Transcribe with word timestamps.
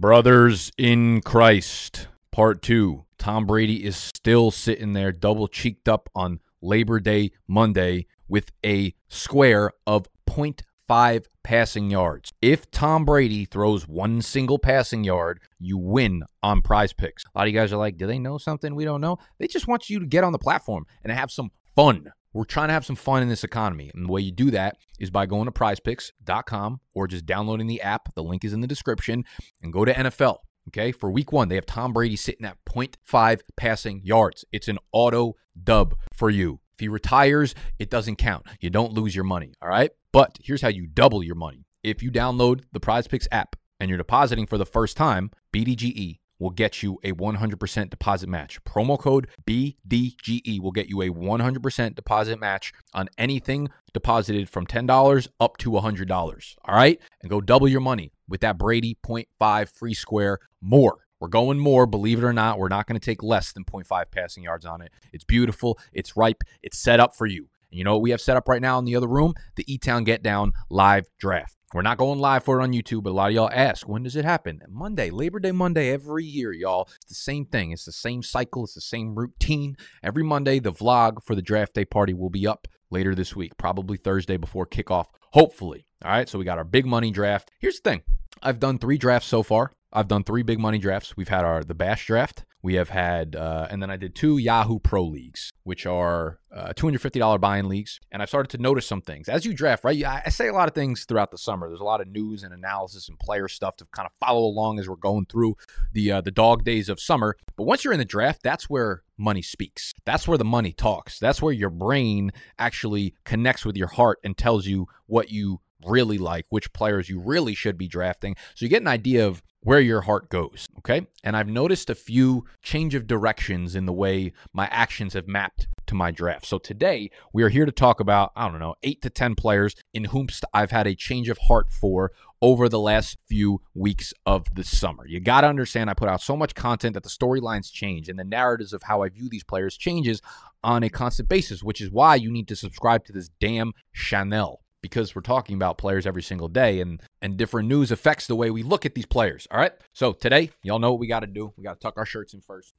Brothers 0.00 0.72
in 0.78 1.20
Christ, 1.20 2.08
part 2.32 2.62
two. 2.62 3.04
Tom 3.18 3.44
Brady 3.44 3.84
is 3.84 3.98
still 3.98 4.50
sitting 4.50 4.94
there, 4.94 5.12
double 5.12 5.46
cheeked 5.46 5.90
up 5.90 6.08
on 6.14 6.40
Labor 6.62 7.00
Day 7.00 7.32
Monday 7.46 8.06
with 8.26 8.50
a 8.64 8.94
square 9.08 9.72
of 9.86 10.08
0.5 10.26 11.26
passing 11.42 11.90
yards. 11.90 12.32
If 12.40 12.70
Tom 12.70 13.04
Brady 13.04 13.44
throws 13.44 13.86
one 13.86 14.22
single 14.22 14.58
passing 14.58 15.04
yard, 15.04 15.38
you 15.58 15.76
win 15.76 16.22
on 16.42 16.62
prize 16.62 16.94
picks. 16.94 17.22
A 17.24 17.38
lot 17.38 17.46
of 17.46 17.52
you 17.52 17.60
guys 17.60 17.70
are 17.70 17.76
like, 17.76 17.98
do 17.98 18.06
they 18.06 18.18
know 18.18 18.38
something 18.38 18.74
we 18.74 18.86
don't 18.86 19.02
know? 19.02 19.18
They 19.38 19.48
just 19.48 19.68
want 19.68 19.90
you 19.90 20.00
to 20.00 20.06
get 20.06 20.24
on 20.24 20.32
the 20.32 20.38
platform 20.38 20.86
and 21.04 21.12
have 21.12 21.30
some 21.30 21.50
fun. 21.76 22.10
We're 22.32 22.44
trying 22.44 22.68
to 22.68 22.74
have 22.74 22.86
some 22.86 22.96
fun 22.96 23.22
in 23.22 23.28
this 23.28 23.44
economy. 23.44 23.90
And 23.92 24.06
the 24.06 24.12
way 24.12 24.20
you 24.20 24.30
do 24.30 24.50
that 24.52 24.76
is 24.98 25.10
by 25.10 25.26
going 25.26 25.46
to 25.46 25.52
prizepicks.com 25.52 26.80
or 26.94 27.08
just 27.08 27.26
downloading 27.26 27.66
the 27.66 27.82
app. 27.82 28.14
The 28.14 28.22
link 28.22 28.44
is 28.44 28.52
in 28.52 28.60
the 28.60 28.66
description 28.66 29.24
and 29.62 29.72
go 29.72 29.84
to 29.84 29.92
NFL. 29.92 30.38
Okay. 30.68 30.92
For 30.92 31.10
week 31.10 31.32
one, 31.32 31.48
they 31.48 31.56
have 31.56 31.66
Tom 31.66 31.92
Brady 31.92 32.16
sitting 32.16 32.46
at 32.46 32.58
0.5 32.68 33.40
passing 33.56 34.02
yards. 34.04 34.44
It's 34.52 34.68
an 34.68 34.78
auto 34.92 35.34
dub 35.60 35.96
for 36.14 36.30
you. 36.30 36.60
If 36.74 36.80
he 36.80 36.88
retires, 36.88 37.54
it 37.78 37.90
doesn't 37.90 38.16
count. 38.16 38.46
You 38.60 38.70
don't 38.70 38.92
lose 38.92 39.14
your 39.14 39.24
money. 39.24 39.54
All 39.60 39.68
right. 39.68 39.90
But 40.12 40.38
here's 40.42 40.62
how 40.62 40.68
you 40.68 40.86
double 40.86 41.22
your 41.22 41.34
money. 41.34 41.66
If 41.82 42.02
you 42.02 42.10
download 42.12 42.62
the 42.72 42.80
Prize 42.80 43.08
Picks 43.08 43.26
app 43.32 43.56
and 43.80 43.88
you're 43.88 43.98
depositing 43.98 44.46
for 44.46 44.58
the 44.58 44.66
first 44.66 44.96
time, 44.96 45.30
BDGE 45.52 46.19
will 46.40 46.50
get 46.50 46.82
you 46.82 46.98
a 47.04 47.12
100% 47.12 47.90
deposit 47.90 48.28
match. 48.28 48.64
Promo 48.64 48.98
code 48.98 49.28
BDGE 49.46 50.60
will 50.60 50.72
get 50.72 50.88
you 50.88 51.02
a 51.02 51.10
100% 51.10 51.94
deposit 51.94 52.40
match 52.40 52.72
on 52.92 53.08
anything 53.16 53.68
deposited 53.92 54.48
from 54.48 54.66
$10 54.66 55.28
up 55.38 55.56
to 55.58 55.70
$100. 55.70 56.56
All 56.64 56.74
right? 56.74 56.98
And 57.20 57.30
go 57.30 57.40
double 57.40 57.68
your 57.68 57.80
money 57.80 58.12
with 58.28 58.40
that 58.40 58.58
Brady 58.58 58.96
0.5 59.06 59.68
free 59.68 59.94
square 59.94 60.38
more. 60.60 60.98
We're 61.20 61.28
going 61.28 61.58
more, 61.58 61.86
believe 61.86 62.18
it 62.18 62.24
or 62.24 62.32
not. 62.32 62.58
We're 62.58 62.68
not 62.68 62.86
going 62.86 62.98
to 62.98 63.04
take 63.04 63.22
less 63.22 63.52
than 63.52 63.64
0.5 63.64 64.04
passing 64.10 64.42
yards 64.42 64.64
on 64.64 64.80
it. 64.80 64.90
It's 65.12 65.24
beautiful, 65.24 65.78
it's 65.92 66.16
ripe, 66.16 66.42
it's 66.62 66.78
set 66.78 66.98
up 66.98 67.14
for 67.14 67.26
you. 67.26 67.48
And 67.70 67.78
you 67.78 67.84
know 67.84 67.92
what 67.92 68.02
we 68.02 68.10
have 68.10 68.22
set 68.22 68.38
up 68.38 68.48
right 68.48 68.62
now 68.62 68.78
in 68.78 68.86
the 68.86 68.96
other 68.96 69.06
room? 69.06 69.34
The 69.56 69.70
E 69.72 69.76
Town 69.76 70.04
Get 70.04 70.22
Down 70.22 70.52
live 70.70 71.08
draft. 71.18 71.56
We're 71.72 71.82
not 71.82 71.98
going 71.98 72.18
live 72.18 72.42
for 72.42 72.58
it 72.58 72.64
on 72.64 72.72
YouTube, 72.72 73.04
but 73.04 73.10
a 73.10 73.12
lot 73.12 73.28
of 73.28 73.34
y'all 73.34 73.50
ask, 73.52 73.88
when 73.88 74.02
does 74.02 74.16
it 74.16 74.24
happen? 74.24 74.60
Monday, 74.68 75.10
Labor 75.10 75.38
Day 75.38 75.52
Monday, 75.52 75.92
every 75.92 76.24
year, 76.24 76.52
y'all. 76.52 76.88
It's 76.96 77.10
the 77.10 77.14
same 77.14 77.44
thing. 77.44 77.70
It's 77.70 77.84
the 77.84 77.92
same 77.92 78.24
cycle. 78.24 78.64
It's 78.64 78.74
the 78.74 78.80
same 78.80 79.14
routine. 79.14 79.76
Every 80.02 80.24
Monday, 80.24 80.58
the 80.58 80.72
vlog 80.72 81.22
for 81.22 81.36
the 81.36 81.42
draft 81.42 81.74
day 81.74 81.84
party 81.84 82.12
will 82.12 82.28
be 82.28 82.44
up 82.44 82.66
later 82.90 83.14
this 83.14 83.36
week, 83.36 83.56
probably 83.56 83.96
Thursday 83.98 84.36
before 84.36 84.66
kickoff, 84.66 85.06
hopefully. 85.32 85.86
All 86.04 86.10
right, 86.10 86.28
so 86.28 86.40
we 86.40 86.44
got 86.44 86.58
our 86.58 86.64
big 86.64 86.86
money 86.86 87.12
draft. 87.12 87.52
Here's 87.60 87.78
the 87.80 87.88
thing 87.88 88.02
I've 88.42 88.58
done 88.58 88.78
three 88.78 88.98
drafts 88.98 89.28
so 89.28 89.44
far. 89.44 89.70
I've 89.92 90.08
done 90.08 90.24
three 90.24 90.42
big 90.42 90.58
money 90.58 90.78
drafts. 90.78 91.16
We've 91.16 91.28
had 91.28 91.44
our 91.44 91.62
the 91.62 91.74
Bash 91.74 92.04
draft. 92.04 92.44
We 92.62 92.74
have 92.74 92.90
had, 92.90 93.36
uh, 93.36 93.68
and 93.70 93.82
then 93.82 93.90
I 93.90 93.96
did 93.96 94.14
two 94.14 94.36
Yahoo 94.38 94.78
Pro 94.78 95.04
leagues, 95.04 95.50
which 95.62 95.86
are 95.86 96.40
uh, 96.54 96.72
$250 96.74 97.40
buy-in 97.40 97.68
leagues. 97.68 98.00
And 98.12 98.20
I've 98.20 98.28
started 98.28 98.50
to 98.50 98.62
notice 98.62 98.86
some 98.86 99.00
things 99.00 99.28
as 99.28 99.46
you 99.46 99.54
draft. 99.54 99.84
Right, 99.84 100.02
I 100.04 100.28
say 100.28 100.48
a 100.48 100.52
lot 100.52 100.68
of 100.68 100.74
things 100.74 101.04
throughout 101.04 101.30
the 101.30 101.38
summer. 101.38 101.68
There's 101.68 101.80
a 101.80 101.84
lot 101.84 102.00
of 102.00 102.08
news 102.08 102.42
and 102.42 102.52
analysis 102.52 103.08
and 103.08 103.18
player 103.18 103.48
stuff 103.48 103.76
to 103.76 103.86
kind 103.92 104.06
of 104.06 104.12
follow 104.20 104.44
along 104.44 104.78
as 104.78 104.88
we're 104.88 104.96
going 104.96 105.26
through 105.26 105.56
the 105.92 106.12
uh, 106.12 106.20
the 106.20 106.30
dog 106.30 106.64
days 106.64 106.88
of 106.88 107.00
summer. 107.00 107.36
But 107.56 107.64
once 107.64 107.84
you're 107.84 107.92
in 107.92 107.98
the 107.98 108.04
draft, 108.04 108.42
that's 108.42 108.68
where 108.68 109.02
money 109.16 109.42
speaks. 109.42 109.92
That's 110.04 110.26
where 110.26 110.38
the 110.38 110.44
money 110.44 110.72
talks. 110.72 111.18
That's 111.18 111.40
where 111.40 111.52
your 111.52 111.70
brain 111.70 112.32
actually 112.58 113.14
connects 113.24 113.64
with 113.64 113.76
your 113.76 113.88
heart 113.88 114.18
and 114.24 114.36
tells 114.36 114.66
you 114.66 114.86
what 115.06 115.30
you 115.30 115.60
really 115.86 116.18
like, 116.18 116.46
which 116.50 116.72
players 116.72 117.08
you 117.08 117.20
really 117.20 117.54
should 117.54 117.78
be 117.78 117.88
drafting. 117.88 118.36
So 118.54 118.64
you 118.64 118.68
get 118.68 118.82
an 118.82 118.88
idea 118.88 119.26
of 119.26 119.42
where 119.62 119.80
your 119.80 120.02
heart 120.02 120.30
goes. 120.30 120.68
Okay. 120.78 121.06
And 121.22 121.36
I've 121.36 121.48
noticed 121.48 121.90
a 121.90 121.94
few 121.94 122.44
change 122.62 122.94
of 122.94 123.06
directions 123.06 123.76
in 123.76 123.86
the 123.86 123.92
way 123.92 124.32
my 124.52 124.66
actions 124.70 125.12
have 125.14 125.28
mapped 125.28 125.68
to 125.86 125.94
my 125.94 126.10
draft. 126.10 126.46
So 126.46 126.58
today 126.58 127.10
we 127.32 127.42
are 127.42 127.48
here 127.48 127.66
to 127.66 127.72
talk 127.72 128.00
about, 128.00 128.32
I 128.34 128.48
don't 128.48 128.60
know, 128.60 128.76
eight 128.82 129.02
to 129.02 129.10
10 129.10 129.34
players 129.34 129.74
in 129.92 130.04
whom 130.04 130.28
I've 130.54 130.70
had 130.70 130.86
a 130.86 130.94
change 130.94 131.28
of 131.28 131.38
heart 131.48 131.70
for 131.70 132.12
over 132.40 132.70
the 132.70 132.78
last 132.78 133.18
few 133.26 133.60
weeks 133.74 134.14
of 134.24 134.46
the 134.54 134.64
summer. 134.64 135.06
You 135.06 135.20
got 135.20 135.42
to 135.42 135.48
understand, 135.48 135.90
I 135.90 135.94
put 135.94 136.08
out 136.08 136.22
so 136.22 136.36
much 136.36 136.54
content 136.54 136.94
that 136.94 137.02
the 137.02 137.10
storylines 137.10 137.70
change 137.70 138.08
and 138.08 138.18
the 138.18 138.24
narratives 138.24 138.72
of 138.72 138.84
how 138.84 139.02
I 139.02 139.10
view 139.10 139.28
these 139.28 139.44
players 139.44 139.76
changes 139.76 140.22
on 140.64 140.82
a 140.82 140.88
constant 140.88 141.28
basis, 141.28 141.62
which 141.62 141.82
is 141.82 141.90
why 141.90 142.14
you 142.14 142.30
need 142.30 142.48
to 142.48 142.56
subscribe 142.56 143.04
to 143.06 143.12
this 143.12 143.28
damn 143.40 143.72
channel 143.92 144.62
because 144.82 145.14
we're 145.14 145.22
talking 145.22 145.56
about 145.56 145.78
players 145.78 146.06
every 146.06 146.22
single 146.22 146.48
day 146.48 146.80
and 146.80 147.00
and 147.22 147.36
different 147.36 147.68
news 147.68 147.90
affects 147.90 148.26
the 148.26 148.34
way 148.34 148.50
we 148.50 148.62
look 148.62 148.86
at 148.86 148.94
these 148.94 149.06
players. 149.06 149.46
All 149.50 149.58
right. 149.58 149.72
So 149.92 150.12
today, 150.12 150.50
y'all 150.62 150.78
know 150.78 150.90
what 150.92 151.00
we 151.00 151.06
got 151.06 151.20
to 151.20 151.26
do. 151.26 151.52
We 151.56 151.64
got 151.64 151.74
to 151.74 151.80
tuck 151.80 151.96
our 151.96 152.06
shirts 152.06 152.34
in 152.34 152.40
first. 152.40 152.74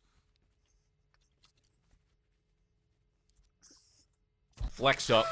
Flex 4.69 5.09
up. 5.09 5.25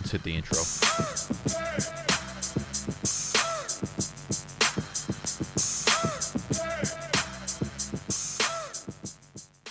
Let's 0.00 0.10
hit 0.10 0.22
the 0.22 0.34
intro. 0.34 2.01